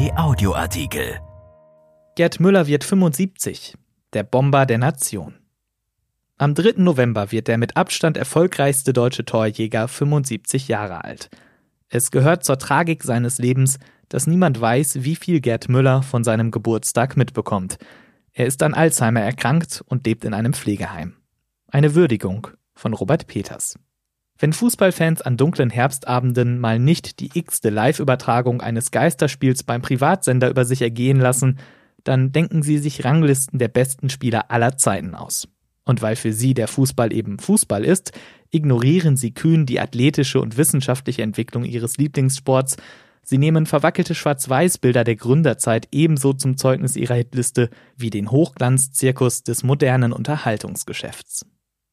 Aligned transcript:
Kai 0.00 0.16
Audioartikel. 0.16 1.20
Gerd 2.16 2.40
Müller 2.40 2.66
wird 2.66 2.84
75, 2.84 3.74
der 4.14 4.22
Bomber 4.22 4.64
der 4.64 4.78
Nation. 4.78 5.34
Am 6.38 6.54
3. 6.54 6.76
November 6.76 7.32
wird 7.32 7.48
der 7.48 7.58
mit 7.58 7.76
Abstand 7.76 8.16
erfolgreichste 8.16 8.94
deutsche 8.94 9.26
Torjäger 9.26 9.88
75 9.88 10.68
Jahre 10.68 11.04
alt. 11.04 11.28
Es 11.90 12.10
gehört 12.10 12.44
zur 12.44 12.58
Tragik 12.58 13.02
seines 13.02 13.36
Lebens, 13.36 13.78
dass 14.08 14.26
niemand 14.26 14.58
weiß, 14.58 15.02
wie 15.04 15.16
viel 15.16 15.42
Gerd 15.42 15.68
Müller 15.68 16.02
von 16.02 16.24
seinem 16.24 16.50
Geburtstag 16.50 17.18
mitbekommt. 17.18 17.76
Er 18.32 18.46
ist 18.46 18.62
an 18.62 18.72
Alzheimer 18.72 19.20
erkrankt 19.20 19.84
und 19.86 20.06
lebt 20.06 20.24
in 20.24 20.32
einem 20.32 20.54
Pflegeheim. 20.54 21.16
Eine 21.68 21.94
Würdigung 21.94 22.48
von 22.74 22.94
Robert 22.94 23.26
Peters. 23.26 23.74
Wenn 24.40 24.54
Fußballfans 24.54 25.20
an 25.20 25.36
dunklen 25.36 25.68
Herbstabenden 25.68 26.58
mal 26.58 26.78
nicht 26.78 27.20
die 27.20 27.28
x-te 27.34 27.68
Live-Übertragung 27.68 28.62
eines 28.62 28.90
Geisterspiels 28.90 29.64
beim 29.64 29.82
Privatsender 29.82 30.48
über 30.48 30.64
sich 30.64 30.80
ergehen 30.80 31.20
lassen, 31.20 31.58
dann 32.04 32.32
denken 32.32 32.62
sie 32.62 32.78
sich 32.78 33.04
Ranglisten 33.04 33.58
der 33.58 33.68
besten 33.68 34.08
Spieler 34.08 34.50
aller 34.50 34.78
Zeiten 34.78 35.14
aus. 35.14 35.46
Und 35.84 36.00
weil 36.00 36.16
für 36.16 36.32
sie 36.32 36.54
der 36.54 36.68
Fußball 36.68 37.12
eben 37.12 37.38
Fußball 37.38 37.84
ist, 37.84 38.12
ignorieren 38.50 39.18
sie 39.18 39.34
kühn 39.34 39.66
die 39.66 39.78
athletische 39.78 40.40
und 40.40 40.56
wissenschaftliche 40.56 41.20
Entwicklung 41.20 41.66
ihres 41.66 41.98
Lieblingssports. 41.98 42.78
Sie 43.22 43.36
nehmen 43.36 43.66
verwackelte 43.66 44.14
Schwarz-Weiß-Bilder 44.14 45.04
der 45.04 45.16
Gründerzeit 45.16 45.88
ebenso 45.92 46.32
zum 46.32 46.56
Zeugnis 46.56 46.96
ihrer 46.96 47.16
Hitliste 47.16 47.68
wie 47.94 48.08
den 48.08 48.30
Hochglanzzirkus 48.30 49.42
des 49.42 49.64
modernen 49.64 50.14
Unterhaltungsgeschäfts. 50.14 51.44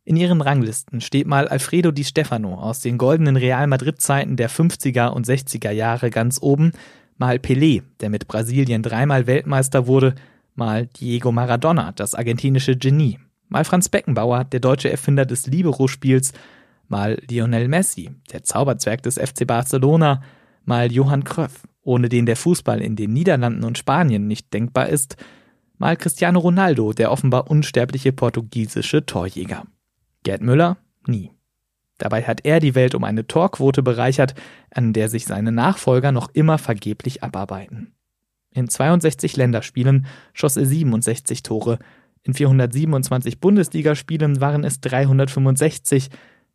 In 0.07 0.15
ihren 0.15 0.39
Ranglisten 0.39 1.01
steht 1.01 1.27
mal 1.27 1.49
Alfredo 1.49 1.91
Di 1.91 2.05
Stefano 2.05 2.53
aus 2.53 2.79
den 2.79 2.97
goldenen 2.97 3.35
Real 3.35 3.67
Madrid-Zeiten 3.67 4.37
der 4.37 4.49
50er 4.49 5.09
und 5.09 5.27
60er 5.27 5.71
Jahre 5.71 6.11
ganz 6.11 6.41
oben, 6.41 6.71
mal 7.17 7.39
Pelé, 7.39 7.83
der 7.99 8.09
mit 8.09 8.25
Brasilien 8.25 8.83
dreimal 8.83 9.27
Weltmeister 9.27 9.85
wurde, 9.85 10.15
mal 10.55 10.87
Diego 10.87 11.33
Maradona, 11.33 11.91
das 11.91 12.15
argentinische 12.15 12.77
Genie, 12.77 13.19
mal 13.49 13.65
Franz 13.65 13.89
Beckenbauer, 13.89 14.45
der 14.45 14.61
deutsche 14.61 14.89
Erfinder 14.89 15.25
des 15.25 15.45
Libero-Spiels, 15.45 16.31
mal 16.87 17.21
Lionel 17.29 17.67
Messi, 17.67 18.09
der 18.31 18.43
Zauberzwerg 18.43 19.03
des 19.03 19.15
FC 19.15 19.45
Barcelona, 19.45 20.21
mal 20.63 20.89
Johann 20.89 21.25
Cruyff, 21.25 21.63
ohne 21.83 22.07
den 22.07 22.25
der 22.25 22.37
Fußball 22.37 22.81
in 22.81 22.95
den 22.95 23.11
Niederlanden 23.11 23.65
und 23.65 23.77
Spanien 23.77 24.25
nicht 24.25 24.53
denkbar 24.53 24.87
ist, 24.87 25.17
mal 25.77 25.97
Cristiano 25.97 26.39
Ronaldo, 26.39 26.93
der 26.93 27.11
offenbar 27.11 27.51
unsterbliche 27.51 28.13
portugiesische 28.13 29.05
Torjäger. 29.05 29.65
Gerd 30.27 30.41
Müller 30.41 30.77
nie. 31.05 31.31
Dabei 31.97 32.23
hat 32.23 32.43
er 32.43 32.59
die 32.59 32.75
Welt 32.75 32.93
um 32.95 33.05
eine 33.05 33.27
Torquote 33.27 33.81
bereichert, 33.81 34.35
an 34.71 34.91
der 34.91 35.07
sich 35.07 35.25
seine 35.25 35.53
Nachfolger 35.53 36.11
noch 36.11 36.27
immer 36.33 36.57
vergeblich 36.57 37.23
abarbeiten. 37.23 37.93
In 38.51 38.67
62 38.67 39.37
Länderspielen 39.37 40.05
schoss 40.33 40.57
er 40.57 40.65
67 40.65 41.43
Tore, 41.43 41.79
in 42.23 42.33
427 42.33 43.39
Bundesligaspielen 43.39 44.41
waren 44.41 44.65
es 44.65 44.81
365, 44.81 46.09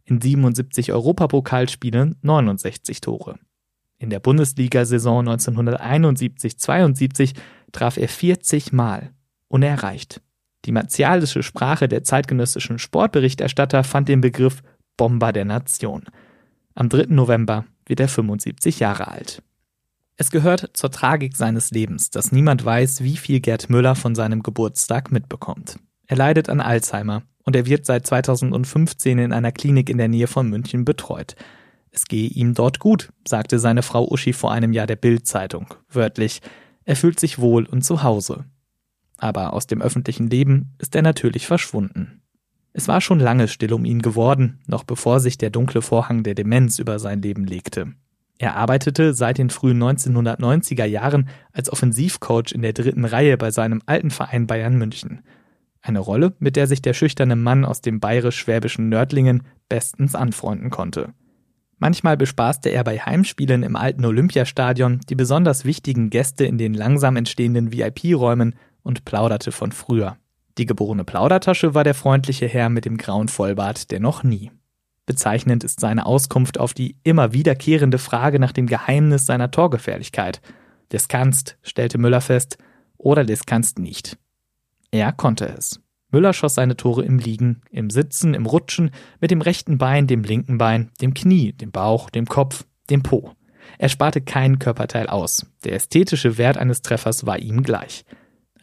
in 0.04 0.20
77 0.20 0.92
Europapokalspielen 0.92 2.16
69 2.20 3.00
Tore. 3.00 3.38
In 3.96 4.10
der 4.10 4.20
Bundesliga-Saison 4.20 5.30
1971-72 5.30 7.32
traf 7.72 7.96
er 7.96 8.08
40 8.08 8.74
Mal, 8.74 9.14
unerreicht. 9.48 10.20
Die 10.64 10.72
martialische 10.72 11.42
Sprache 11.42 11.88
der 11.88 12.05
zeitgenössischen 12.05 12.78
Sportberichterstatter 12.78 13.82
fand 13.82 14.08
den 14.08 14.20
Begriff 14.20 14.62
Bomber 14.96 15.32
der 15.32 15.44
Nation. 15.44 16.05
Am 16.74 16.88
3. 16.88 17.06
November 17.08 17.64
wird 17.86 18.00
er 18.00 18.08
75 18.08 18.78
Jahre 18.78 19.08
alt. 19.08 19.42
Es 20.16 20.30
gehört 20.30 20.70
zur 20.74 20.90
Tragik 20.90 21.36
seines 21.36 21.70
Lebens, 21.72 22.10
dass 22.10 22.33
niemand 22.33 22.64
weiß, 22.64 23.02
wie 23.02 23.16
viel 23.16 23.40
Gerd 23.40 23.70
Müller 23.70 23.96
von 23.96 24.14
seinem 24.14 24.42
Geburtstag 24.42 25.10
mitbekommt. 25.10 25.78
Er 26.06 26.17
leidet 26.17 26.48
an 26.48 26.61
Alzheimer 26.61 27.23
und 27.44 27.56
er 27.56 27.67
wird 27.67 27.86
seit 27.86 28.06
2015 28.06 29.18
in 29.18 29.33
einer 29.33 29.50
Klinik 29.50 29.90
in 29.90 29.98
der 29.98 30.08
Nähe 30.08 30.29
von 30.29 30.48
München 30.48 30.84
betreut. 30.84 31.34
Es 31.90 32.05
gehe 32.05 32.29
ihm 32.29 32.55
dort 32.55 32.79
gut, 32.79 33.12
sagte 33.27 33.58
seine 33.58 33.83
Frau 33.83 34.08
Uschi 34.08 34.33
vor 34.33 34.52
einem 34.52 34.73
Jahr 34.73 34.86
der 34.86 34.96
Bild-Zeitung. 34.96 35.74
Wörtlich, 35.90 36.40
er 36.84 36.96
fühlt 36.96 37.18
sich 37.18 37.39
wohl 37.39 37.64
und 37.67 37.83
zu 37.83 38.02
Hause 38.02 38.44
aber 39.22 39.52
aus 39.52 39.66
dem 39.66 39.80
öffentlichen 39.80 40.28
Leben 40.28 40.74
ist 40.78 40.96
er 40.96 41.02
natürlich 41.02 41.46
verschwunden. 41.46 42.22
Es 42.72 42.88
war 42.88 43.00
schon 43.00 43.20
lange 43.20 43.48
still 43.48 43.72
um 43.72 43.84
ihn 43.84 44.02
geworden, 44.02 44.58
noch 44.66 44.83
bevor 44.83 45.20
sich 45.20 45.38
der 45.38 45.50
dunkle 45.50 45.80
Vorhang 45.80 46.24
der 46.24 46.34
Demenz 46.34 46.78
über 46.78 46.98
sein 46.98 47.22
Leben 47.22 47.44
legte. 47.44 47.92
Er 48.38 48.56
arbeitete 48.56 49.14
seit 49.14 49.38
den 49.38 49.50
frühen 49.50 49.80
1990er 49.80 50.86
Jahren 50.86 51.28
als 51.52 51.70
Offensivcoach 51.70 52.52
in 52.52 52.62
der 52.62 52.72
dritten 52.72 53.05
Reihe 53.05 53.36
bei 53.36 53.52
seinem 53.52 53.82
alten 53.86 54.11
Verein 54.11 54.48
Bayern 54.48 54.77
München. 54.77 55.20
Eine 55.82 56.00
Rolle, 56.00 56.34
mit 56.40 56.56
der 56.56 56.66
sich 56.66 56.82
der 56.82 56.94
schüchterne 56.94 57.36
Mann 57.36 57.64
aus 57.64 57.80
dem 57.80 58.00
bayerisch-schwäbischen 58.00 58.88
Nördlingen 58.88 59.42
bestens 59.68 60.16
anfreunden 60.16 60.70
konnte. 60.70 61.14
Manchmal 61.78 62.16
bespaßte 62.16 62.70
er 62.70 62.82
bei 62.82 62.98
Heimspielen 62.98 63.62
im 63.62 63.77
alten 63.77 64.05
Olympiastadion 64.05 65.00
die 65.08 65.14
besonders 65.14 65.64
wichtigen 65.64 66.11
Gäste 66.11 66.44
in 66.44 66.58
den 66.58 66.74
langsam 66.74 67.16
entstehenden 67.16 67.72
VIP-Räumen 67.72 68.55
und 68.82 69.04
plauderte 69.04 69.52
von 69.52 69.72
früher. 69.72 70.16
Die 70.58 70.66
geborene 70.66 71.04
Plaudertasche 71.04 71.74
war 71.74 71.84
der 71.84 71.94
freundliche 71.94 72.46
Herr 72.46 72.68
mit 72.68 72.84
dem 72.84 72.98
grauen 72.98 73.28
Vollbart, 73.28 73.90
der 73.90 74.00
noch 74.00 74.22
nie. 74.22 74.50
Bezeichnend 75.06 75.64
ist 75.64 75.80
seine 75.80 76.06
Auskunft 76.06 76.58
auf 76.60 76.74
die 76.74 76.96
immer 77.02 77.32
wiederkehrende 77.32 77.98
Frage 77.98 78.38
nach 78.38 78.52
dem 78.52 78.66
Geheimnis 78.66 79.26
seiner 79.26 79.50
Torgefährlichkeit. 79.50 80.40
Des 80.92 81.08
kannst, 81.08 81.56
stellte 81.62 81.98
Müller 81.98 82.20
fest, 82.20 82.58
oder 82.98 83.24
des 83.24 83.46
kannst 83.46 83.78
nicht. 83.78 84.18
Er 84.90 85.12
konnte 85.12 85.46
es. 85.46 85.80
Müller 86.10 86.34
schoss 86.34 86.54
seine 86.54 86.76
Tore 86.76 87.02
im 87.04 87.18
Liegen, 87.18 87.62
im 87.70 87.88
Sitzen, 87.88 88.34
im 88.34 88.46
Rutschen, 88.46 88.90
mit 89.20 89.30
dem 89.30 89.40
rechten 89.40 89.78
Bein, 89.78 90.06
dem 90.06 90.22
linken 90.22 90.58
Bein, 90.58 90.90
dem 91.00 91.14
Knie, 91.14 91.52
dem 91.54 91.72
Bauch, 91.72 92.10
dem 92.10 92.26
Kopf, 92.26 92.66
dem 92.90 93.02
Po. 93.02 93.32
Er 93.78 93.88
sparte 93.88 94.20
kein 94.20 94.58
Körperteil 94.58 95.06
aus. 95.06 95.46
Der 95.64 95.72
ästhetische 95.72 96.36
Wert 96.36 96.58
eines 96.58 96.82
Treffers 96.82 97.24
war 97.24 97.38
ihm 97.38 97.62
gleich. 97.62 98.04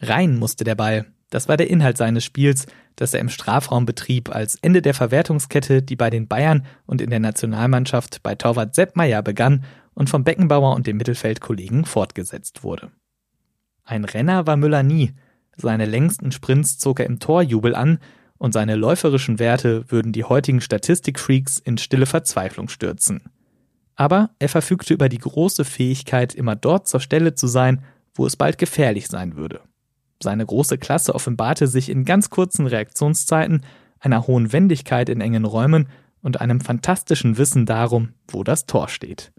Rein 0.00 0.38
musste 0.38 0.64
der 0.64 0.74
Ball. 0.74 1.06
Das 1.30 1.48
war 1.48 1.56
der 1.56 1.70
Inhalt 1.70 1.96
seines 1.96 2.24
Spiels, 2.24 2.66
das 2.96 3.14
er 3.14 3.20
im 3.20 3.28
Strafraum 3.28 3.86
betrieb, 3.86 4.34
als 4.34 4.56
Ende 4.56 4.82
der 4.82 4.94
Verwertungskette, 4.94 5.82
die 5.82 5.96
bei 5.96 6.10
den 6.10 6.26
Bayern 6.26 6.66
und 6.86 7.00
in 7.00 7.10
der 7.10 7.20
Nationalmannschaft 7.20 8.22
bei 8.22 8.34
Torwart 8.34 8.74
Sepp 8.74 8.96
Meyer 8.96 9.22
begann 9.22 9.64
und 9.94 10.10
vom 10.10 10.24
Beckenbauer 10.24 10.74
und 10.74 10.86
dem 10.86 10.96
Mittelfeldkollegen 10.96 11.84
fortgesetzt 11.84 12.64
wurde. 12.64 12.90
Ein 13.84 14.04
Renner 14.04 14.46
war 14.46 14.56
Müller 14.56 14.82
nie. 14.82 15.12
Seine 15.56 15.84
längsten 15.84 16.32
Sprints 16.32 16.78
zog 16.78 17.00
er 17.00 17.06
im 17.06 17.20
Torjubel 17.20 17.74
an 17.74 17.98
und 18.38 18.52
seine 18.52 18.74
läuferischen 18.74 19.38
Werte 19.38 19.90
würden 19.90 20.12
die 20.12 20.24
heutigen 20.24 20.60
Statistikfreaks 20.60 21.58
in 21.58 21.76
stille 21.76 22.06
Verzweiflung 22.06 22.68
stürzen. 22.68 23.22
Aber 23.96 24.30
er 24.38 24.48
verfügte 24.48 24.94
über 24.94 25.10
die 25.10 25.18
große 25.18 25.64
Fähigkeit, 25.64 26.34
immer 26.34 26.56
dort 26.56 26.88
zur 26.88 27.00
Stelle 27.00 27.34
zu 27.34 27.46
sein, 27.46 27.84
wo 28.14 28.26
es 28.26 28.36
bald 28.36 28.56
gefährlich 28.56 29.08
sein 29.08 29.36
würde. 29.36 29.60
Seine 30.22 30.44
große 30.44 30.78
Klasse 30.78 31.14
offenbarte 31.14 31.66
sich 31.66 31.88
in 31.88 32.04
ganz 32.04 32.30
kurzen 32.30 32.66
Reaktionszeiten, 32.66 33.62
einer 33.98 34.26
hohen 34.26 34.52
Wendigkeit 34.52 35.08
in 35.08 35.20
engen 35.20 35.44
Räumen 35.44 35.88
und 36.22 36.40
einem 36.40 36.60
fantastischen 36.60 37.38
Wissen 37.38 37.66
darum, 37.66 38.10
wo 38.28 38.44
das 38.44 38.66
Tor 38.66 38.88
steht. 38.88 39.32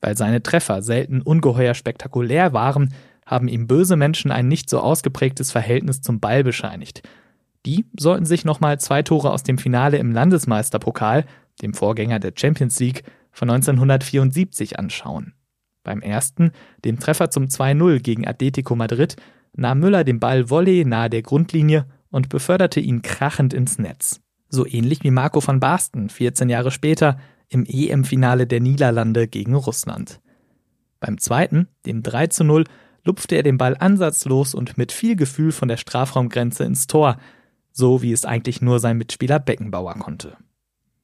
Weil 0.00 0.16
seine 0.16 0.42
Treffer 0.42 0.82
selten 0.82 1.22
ungeheuer 1.22 1.74
spektakulär 1.74 2.52
waren, 2.52 2.94
haben 3.24 3.48
ihm 3.48 3.66
böse 3.66 3.96
Menschen 3.96 4.30
ein 4.30 4.48
nicht 4.48 4.70
so 4.70 4.80
ausgeprägtes 4.80 5.50
Verhältnis 5.50 6.00
zum 6.00 6.20
Ball 6.20 6.44
bescheinigt. 6.44 7.02
Die 7.64 7.86
sollten 7.98 8.24
sich 8.24 8.44
nochmal 8.44 8.78
zwei 8.78 9.02
Tore 9.02 9.32
aus 9.32 9.42
dem 9.42 9.58
Finale 9.58 9.98
im 9.98 10.12
Landesmeisterpokal, 10.12 11.24
dem 11.62 11.74
Vorgänger 11.74 12.20
der 12.20 12.32
Champions 12.36 12.78
League, 12.78 13.02
von 13.32 13.50
1974 13.50 14.78
anschauen. 14.78 15.34
Beim 15.82 16.00
ersten, 16.00 16.52
dem 16.84 16.98
Treffer 16.98 17.30
zum 17.30 17.46
2-0 17.46 18.00
gegen 18.00 18.26
Atletico 18.26 18.76
Madrid, 18.76 19.16
nahm 19.56 19.80
Müller 19.80 20.04
den 20.04 20.20
Ball 20.20 20.50
Volley 20.50 20.84
nahe 20.84 21.10
der 21.10 21.22
Grundlinie 21.22 21.86
und 22.10 22.28
beförderte 22.28 22.80
ihn 22.80 23.02
krachend 23.02 23.52
ins 23.52 23.78
Netz. 23.78 24.20
So 24.48 24.66
ähnlich 24.66 25.02
wie 25.02 25.10
Marco 25.10 25.44
van 25.44 25.60
Basten 25.60 26.08
14 26.08 26.48
Jahre 26.48 26.70
später 26.70 27.18
im 27.48 27.64
EM-Finale 27.66 28.46
der 28.46 28.60
Niederlande 28.60 29.28
gegen 29.28 29.54
Russland. 29.54 30.20
Beim 31.00 31.18
zweiten, 31.18 31.68
dem 31.84 32.02
3 32.02 32.28
zu 32.28 32.44
0, 32.44 32.64
lupfte 33.04 33.36
er 33.36 33.42
den 33.42 33.58
Ball 33.58 33.76
ansatzlos 33.78 34.54
und 34.54 34.78
mit 34.78 34.92
viel 34.92 35.16
Gefühl 35.16 35.52
von 35.52 35.68
der 35.68 35.76
Strafraumgrenze 35.76 36.64
ins 36.64 36.86
Tor, 36.86 37.18
so 37.72 38.02
wie 38.02 38.12
es 38.12 38.24
eigentlich 38.24 38.62
nur 38.62 38.80
sein 38.80 38.98
Mitspieler 38.98 39.38
Beckenbauer 39.38 39.94
konnte. 39.94 40.36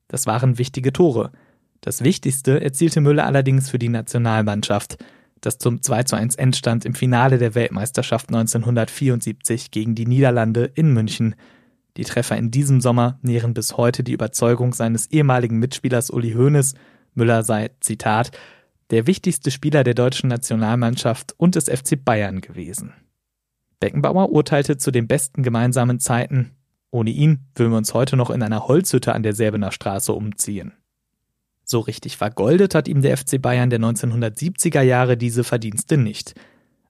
Das 0.09 0.27
waren 0.27 0.59
wichtige 0.59 0.93
Tore. 0.93 1.33
Das 1.81 2.03
Wichtigste 2.03 2.61
erzielte 2.61 3.01
Müller 3.01 3.27
allerdings 3.27 3.71
für 3.71 3.79
die 3.79 3.89
Nationalmannschaft, 3.89 4.99
das 5.43 5.59
zum 5.59 5.83
2 5.83 6.05
zu 6.05 6.17
1 6.17 6.37
Endstand 6.37 6.87
im 6.87 6.95
Finale 6.95 7.37
der 7.37 7.55
Weltmeisterschaft 7.55 8.29
1974 8.29 9.71
gegen 9.71 9.95
die 9.95 10.07
Niederlande 10.07 10.71
in 10.75 10.93
München. 10.95 11.35
Die 11.97 12.05
Treffer 12.05 12.39
in 12.39 12.51
diesem 12.51 12.81
Sommer 12.81 13.19
nähren 13.21 13.53
bis 13.53 13.77
heute 13.77 14.03
die 14.03 14.13
Überzeugung 14.13 14.73
seines 14.73 15.11
ehemaligen 15.11 15.59
Mitspielers 15.59 16.11
Uli 16.11 16.33
Hoeneß, 16.33 16.75
Müller 17.15 17.43
sei, 17.43 17.71
Zitat, 17.81 18.31
der 18.91 19.07
wichtigste 19.07 19.51
Spieler 19.51 19.85
der 19.85 19.95
deutschen 19.95 20.29
Nationalmannschaft 20.29 21.35
und 21.37 21.57
des 21.57 21.69
FC 21.69 22.03
Bayern 22.03 22.41
gewesen. 22.41 22.95
Beckenbauer 23.81 24.31
urteilte 24.31 24.77
zu 24.77 24.91
den 24.91 25.09
besten 25.09 25.43
gemeinsamen 25.43 25.99
Zeiten, 25.99 26.53
ohne 26.91 27.11
ihn 27.11 27.47
würden 27.55 27.73
wir 27.73 27.79
uns 27.79 27.95
heute 27.95 28.17
noch 28.17 28.31
in 28.31 28.43
einer 28.43 28.69
Holzhütte 28.69 29.15
an 29.15 29.23
der 29.23 29.33
Säbener 29.35 29.73
Straße 29.73 30.13
umziehen. 30.13 30.73
So 31.65 31.81
richtig 31.81 32.17
vergoldet 32.17 32.75
hat 32.75 32.89
ihm 32.89 33.03
der 33.03 33.17
FC 33.17 33.41
Bayern 33.41 33.71
der 33.71 33.81
1970er 33.81 34.83
Jahre 34.83 35.17
diese 35.17 35.45
Verdienste 35.45 35.97
nicht. 35.97 36.35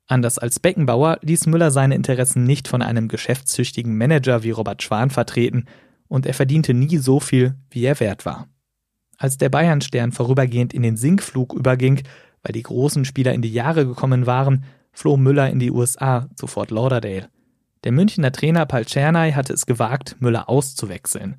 Anders 0.07 0.39
als 0.39 0.61
Beckenbauer 0.61 1.19
ließ 1.23 1.47
Müller 1.47 1.71
seine 1.71 1.95
Interessen 1.95 2.45
nicht 2.45 2.69
von 2.69 2.83
einem 2.83 3.09
geschäftstüchtigen 3.09 3.97
Manager 3.97 4.43
wie 4.43 4.51
Robert 4.51 4.83
Schwan 4.83 5.11
vertreten 5.11 5.67
und 6.09 6.27
er 6.27 6.35
verdiente 6.35 6.75
nie 6.75 6.99
so 6.99 7.21
viel, 7.21 7.55
wie 7.71 7.85
er 7.85 7.99
wert 8.01 8.27
war. 8.27 8.49
Als 9.17 9.39
der 9.39 9.49
Bayernstern 9.49 10.13
vorübergehend 10.13 10.75
in 10.75 10.83
den 10.83 10.97
Sinkflug 10.97 11.55
überging, 11.55 12.03
weil 12.43 12.53
die 12.53 12.63
großen 12.63 13.05
Spieler 13.05 13.33
in 13.33 13.43
die 13.43 13.53
Jahre 13.53 13.87
gekommen 13.87 14.27
waren, 14.27 14.65
floh 14.93 15.17
Müller 15.17 15.49
in 15.49 15.59
die 15.59 15.71
USA, 15.71 16.29
zu 16.35 16.47
Fort 16.47 16.71
Lauderdale. 16.71 17.29
Der 17.85 17.93
Münchner 17.93 18.33
Trainer 18.33 18.67
Paul 18.67 18.85
Czernay 18.85 19.33
hatte 19.33 19.53
es 19.53 19.67
gewagt, 19.67 20.17
Müller 20.21 20.49
auszuwechseln. 20.49 21.37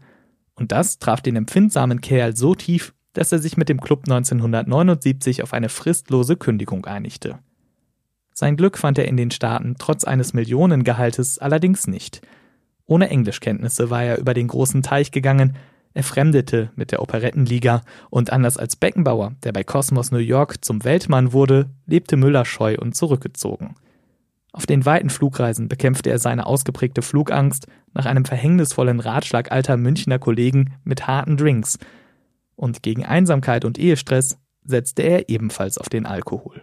Und 0.55 0.71
das 0.71 0.97
traf 0.97 1.21
den 1.21 1.35
empfindsamen 1.35 2.01
Kerl 2.01 2.35
so 2.35 2.55
tief, 2.55 2.93
dass 3.13 3.31
er 3.31 3.39
sich 3.39 3.57
mit 3.57 3.69
dem 3.69 3.79
Club 3.79 4.01
1979 4.03 5.43
auf 5.43 5.53
eine 5.53 5.69
fristlose 5.69 6.35
Kündigung 6.35 6.85
einigte. 6.85 7.39
Sein 8.33 8.57
Glück 8.57 8.77
fand 8.77 8.97
er 8.97 9.07
in 9.07 9.15
den 9.15 9.31
Staaten 9.31 9.75
trotz 9.77 10.03
eines 10.03 10.33
Millionengehaltes 10.33 11.37
allerdings 11.37 11.87
nicht. 11.87 12.21
Ohne 12.85 13.09
Englischkenntnisse 13.09 13.89
war 13.89 14.03
er 14.03 14.17
über 14.17 14.33
den 14.33 14.47
großen 14.47 14.81
Teich 14.81 15.11
gegangen, 15.11 15.55
er 15.95 16.03
fremdete 16.03 16.71
mit 16.75 16.91
der 16.91 17.03
Operettenliga 17.03 17.83
und 18.09 18.33
anders 18.33 18.57
als 18.57 18.75
Beckenbauer, 18.75 19.33
der 19.43 19.51
bei 19.51 19.63
Cosmos 19.63 20.11
New 20.11 20.17
York 20.17 20.65
zum 20.65 20.83
Weltmann 20.83 21.33
wurde, 21.33 21.69
lebte 21.85 22.17
Müller 22.17 22.45
scheu 22.45 22.77
und 22.79 22.95
zurückgezogen. 22.95 23.75
Auf 24.51 24.65
den 24.65 24.85
weiten 24.87 25.11
Flugreisen 25.11 25.67
bekämpfte 25.67 26.09
er 26.09 26.17
seine 26.17 26.47
ausgeprägte 26.47 27.03
Flugangst 27.03 27.67
nach 27.93 28.07
einem 28.07 28.25
verhängnisvollen 28.25 28.99
Ratschlag 28.99 29.51
alter 29.51 29.77
Münchner 29.77 30.17
Kollegen 30.17 30.73
mit 30.83 31.05
harten 31.05 31.37
Drinks– 31.37 31.77
und 32.55 32.83
gegen 32.83 33.05
Einsamkeit 33.05 33.65
und 33.65 33.77
Ehestress 33.77 34.37
setzte 34.63 35.01
er 35.03 35.29
ebenfalls 35.29 35.77
auf 35.77 35.89
den 35.89 36.05
Alkohol. 36.05 36.61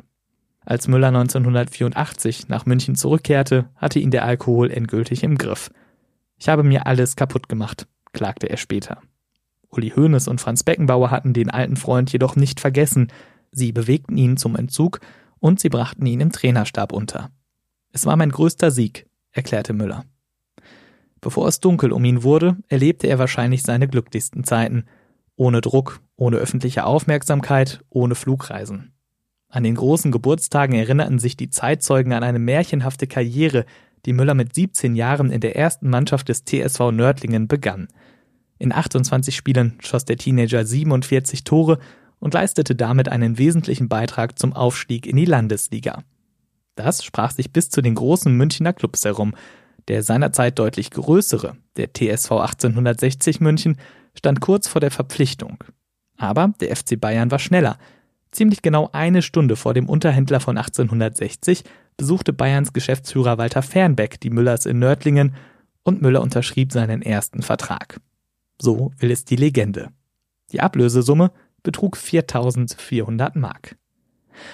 Als 0.65 0.89
Müller 0.89 1.09
1984 1.09 2.49
nach 2.49 2.67
München 2.67 2.95
zurückkehrte, 2.95 3.69
hatte 3.77 3.99
ihn 3.99 4.11
der 4.11 4.25
Alkohol 4.25 4.71
endgültig 4.71 5.23
im 5.23 5.39
Griff. 5.39 5.71
Ich 6.39 6.49
habe 6.49 6.63
mir 6.63 6.87
alles 6.87 7.17
kaputt 7.17 7.49
gemacht, 7.49 7.87
klagte 8.13 8.49
er 8.49 8.57
später. 8.57 9.01
Uli 9.71 9.91
Hoeneß 9.91 10.29
und 10.29 10.41
Franz 10.41 10.63
Beckenbauer 10.63 11.11
hatten 11.11 11.33
den 11.33 11.51
alten 11.51 11.77
Freund 11.77 12.13
jedoch 12.13 12.37
nicht 12.37 12.61
vergessen. 12.61 13.09
Sie 13.53 13.73
bewegten 13.73 14.17
ihn 14.17 14.37
zum 14.37 14.57
Entzug 14.57 15.01
und 15.39 15.61
sie 15.61 15.69
brachten 15.69 16.07
ihn 16.07 16.21
im 16.21 16.33
Trainerstab 16.33 16.93
unter. 16.93 17.31
Es 17.93 18.07
war 18.07 18.17
mein 18.17 18.31
größter 18.31 18.71
Sieg, 18.71 19.07
erklärte 19.33 19.73
Müller. 19.73 20.05
Bevor 21.21 21.49
es 21.49 21.61
dunkel 21.61 21.93
um 21.93 22.05
ihn 22.05 22.23
wurde, 22.23 22.57
erlebte 22.69 23.07
er 23.07 23.19
wahrscheinlich 23.19 23.63
seine 23.63 23.89
glücklichsten 23.89 24.45
Zeiten– 24.45 24.85
ohne 25.41 25.63
Druck, 25.63 26.03
ohne 26.17 26.37
öffentliche 26.37 26.85
Aufmerksamkeit, 26.85 27.81
ohne 27.89 28.15
Flugreisen. 28.15 28.93
An 29.49 29.63
den 29.63 29.75
großen 29.75 30.13
Geburtstagen 30.13 30.75
erinnerten 30.77 31.19
sich 31.19 31.35
die 31.35 31.49
Zeitzeugen 31.49 32.13
an 32.13 32.23
eine 32.23 32.39
märchenhafte 32.39 33.07
Karriere, 33.07 33.65
die 34.05 34.13
Müller 34.13 34.35
mit 34.35 34.55
17 34.55 34.95
Jahren 34.95 35.31
in 35.31 35.41
der 35.41 35.57
ersten 35.57 35.89
Mannschaft 35.89 36.29
des 36.29 36.45
TSV 36.45 36.91
Nördlingen 36.93 37.49
begann. 37.49 37.89
In 38.59 38.71
28 38.71 39.35
Spielen 39.35 39.79
schoss 39.81 40.05
der 40.05 40.19
Teenager 40.19 40.63
47 40.63 41.43
Tore 41.45 41.79
und 42.19 42.35
leistete 42.35 42.75
damit 42.75 43.09
einen 43.09 43.39
wesentlichen 43.39 43.89
Beitrag 43.89 44.39
zum 44.39 44.53
Aufstieg 44.53 45.07
in 45.07 45.17
die 45.17 45.25
Landesliga. 45.25 46.05
Das 46.75 47.03
sprach 47.03 47.31
sich 47.31 47.51
bis 47.51 47.71
zu 47.71 47.81
den 47.81 47.95
großen 47.95 48.37
Münchner 48.37 48.75
Clubs 48.75 49.07
herum. 49.07 49.35
Der 49.91 50.05
seinerzeit 50.05 50.57
deutlich 50.57 50.93
größere, 50.93 51.57
der 51.77 51.93
TSV 51.93 52.31
1860 52.31 53.41
München, 53.41 53.77
stand 54.15 54.41
kurz 54.41 54.69
vor 54.69 54.81
der 54.81 54.93
Verpflichtung. 54.93 55.65
Aber 56.17 56.55
der 56.61 56.77
FC 56.77 57.01
Bayern 57.01 57.33
war 57.33 57.41
schneller. 57.41 57.77
Ziemlich 58.31 58.63
genau 58.63 58.91
eine 58.93 59.21
Stunde 59.21 59.57
vor 59.57 59.75
dem 59.75 59.89
Unterhändler 59.89 60.39
von 60.39 60.57
1860 60.57 61.65
besuchte 61.97 62.33
Bayerns 62.33 62.73
Geschäftsführer 62.73 63.37
Walter 63.37 63.63
Fernbeck 63.63 64.21
die 64.21 64.31
Müllers 64.31 64.65
in 64.65 64.79
Nördlingen 64.79 65.35
und 65.83 66.01
Müller 66.01 66.23
unterschrieb 66.23 66.71
seinen 66.71 67.03
ersten 67.03 67.43
Vertrag. 67.43 68.01
So 68.63 68.93
will 68.99 69.11
es 69.11 69.25
die 69.25 69.35
Legende. 69.35 69.89
Die 70.53 70.61
Ablösesumme 70.61 71.33
betrug 71.65 71.97
4400 71.97 73.35
Mark. 73.35 73.75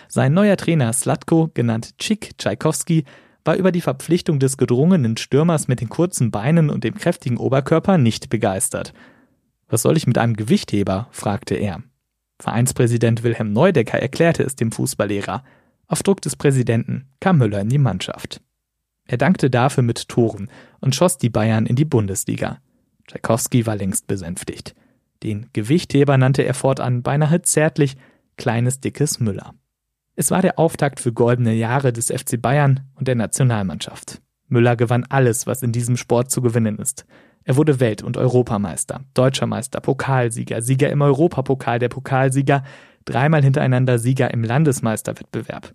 Sein 0.09 0.33
neuer 0.33 0.57
Trainer 0.57 0.95
Slatko, 0.95 1.51
genannt 1.53 1.99
Chick 1.99 2.39
Tschaikowski, 2.39 3.05
war 3.47 3.57
über 3.57 3.73
die 3.73 3.81
Verpflichtung 3.81 4.39
des 4.39 4.57
gedrungenen 4.57 5.17
Stürmers 5.17 5.69
mit 5.69 5.81
den 5.81 5.89
kurzen 5.89 6.31
Beinen 6.31 6.71
und 6.71 6.85
dem 6.85 6.95
kräftigen 6.95 7.37
Oberkörper 7.39 7.99
nicht 7.99 8.29
begeistert– 8.29 8.93
was 9.69 9.83
soll 9.83 9.97
ich 9.97 10.07
mit 10.07 10.19
einem 10.19 10.35
Gewichtheber? 10.35 11.09
fragte 11.11 11.55
er. 11.57 11.83
Vereinspräsident 12.39 13.23
Wilhelm 13.23 13.53
Neudecker 13.53 13.99
erklärte 13.99 14.43
es 14.43 14.57
dem 14.57 14.71
Fußballlehrer. 14.71 15.43
Auf 15.89 16.03
Druck 16.03 16.21
des 16.21 16.37
Präsidenten 16.37 17.09
kam 17.21 17.39
Müller 17.39 17.61
in 17.61 17.69
die 17.69 17.79
Mannschaft. 17.79 18.41
Er 19.07 19.19
dankte 19.19 19.51
dafür 19.51 19.83
mit 19.83 20.09
Toren 20.09 20.51
und 20.81 20.95
schoss 20.95 21.19
die 21.19 21.31
Bayern 21.31 21.67
in 21.67 21.77
die 21.77 21.85
Bundesliga. 21.85 22.59
Tschaikowski 23.07 23.67
war 23.67 23.77
längst 23.77 24.07
besänftigt. 24.07 24.75
Den 25.23 25.49
Gewichtheber 25.53 26.19
nannte 26.19 26.43
er 26.43 26.55
fortan 26.55 27.03
beinahe 27.03 27.43
zärtlich 27.43 27.97
kleines 28.37 28.81
dickes 28.81 29.19
Müller. 29.21 29.55
Es 30.19 30.31
war 30.31 30.41
der 30.41 30.59
Auftakt 30.59 30.99
für 30.99 31.13
goldene 31.13 31.53
Jahre 31.53 31.93
des 31.93 32.07
FC 32.07 32.41
Bayern 32.41 32.81
und 32.95 33.07
der 33.07 33.15
Nationalmannschaft. 33.15 34.23
Müller 34.49 34.75
gewann 34.75 35.05
alles, 35.11 35.47
was 35.47 35.63
in 35.63 35.73
diesem 35.73 35.99
Sport 35.99 36.31
zu 36.31 36.41
gewinnen 36.41 36.79
ist. 36.79 37.05
Er 37.45 37.57
wurde 37.57 37.81
Welt- 37.81 38.03
und 38.03 38.17
Europameister, 38.17 39.03
Deutscher 39.13 39.47
Meister, 39.47 39.81
Pokalsieger, 39.81 40.63
Sieger 40.63 40.91
im 40.91 41.03
Europapokal, 41.03 41.79
der 41.79 41.91
Pokalsieger, 41.91 42.65
dreimal 43.05 43.43
hintereinander 43.43 43.99
Sieger 43.99 44.33
im 44.33 44.43
Landesmeisterwettbewerb. 44.43 45.75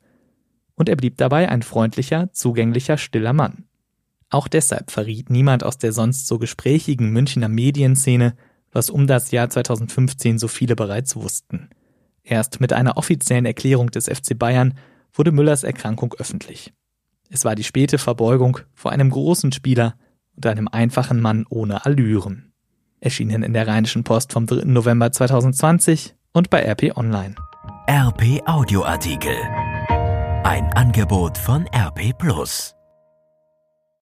Und 0.73 0.89
er 0.89 0.95
blieb 0.95 1.17
dabei 1.17 1.47
ein 1.47 1.61
freundlicher, 1.61 2.31
zugänglicher, 2.33 2.97
stiller 2.97 3.33
Mann. 3.33 3.65
Auch 4.31 4.47
deshalb 4.47 4.89
verriet 4.89 5.29
niemand 5.29 5.63
aus 5.63 5.77
der 5.77 5.93
sonst 5.93 6.27
so 6.27 6.39
gesprächigen 6.39 7.11
Münchner 7.11 7.47
Medienszene, 7.47 8.35
was 8.71 8.89
um 8.89 9.05
das 9.05 9.29
Jahr 9.29 9.49
2015 9.49 10.39
so 10.39 10.47
viele 10.47 10.75
bereits 10.75 11.15
wussten. 11.15 11.69
Erst 12.23 12.62
mit 12.62 12.73
einer 12.73 12.97
offiziellen 12.97 13.45
Erklärung 13.45 13.91
des 13.91 14.06
FC 14.06 14.38
Bayern 14.38 14.75
wurde 15.13 15.31
Müllers 15.31 15.63
Erkrankung 15.63 16.13
öffentlich. 16.17 16.74
Es 17.29 17.45
war 17.45 17.55
die 17.55 17.63
späte 17.63 17.98
Verbeugung 17.98 18.60
vor 18.74 18.91
einem 18.91 19.10
großen 19.10 19.51
Spieler, 19.51 19.95
und 20.36 20.45
einem 20.45 20.67
einfachen 20.67 21.22
Mann 21.22 21.45
ohne 21.50 21.86
Allüren. 21.86 22.53
Erschienen 23.00 23.43
in 23.43 23.53
der 23.53 23.67
Rheinischen 23.67 24.03
Post 24.03 24.34
vom 24.34 24.45
3. 24.45 24.65
November 24.65 25.12
2020 25.12 26.15
und 26.34 26.50
bei 26.50 26.63
RP 26.63 26.95
Online. 26.95 27.36
RP 27.89 28.41
Audioartikel. 28.45 29.36
Ein 30.43 30.72
Angebot 30.74 31.38
von 31.38 31.67
RP 31.75 32.17
Plus. 32.17 32.75